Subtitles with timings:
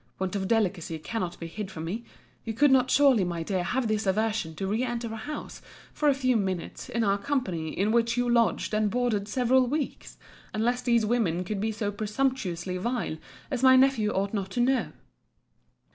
[0.17, 2.03] Want of delicacy cannot be hid from me.
[2.43, 5.61] You could not surely, my dear, have this aversion to re enter a house,
[5.93, 10.17] for a few minutes, in our company, in which you lodged and boarded several weeks,
[10.55, 13.17] unless these women could be so presumptuously vile,
[13.51, 14.91] as my nephew ought not to know.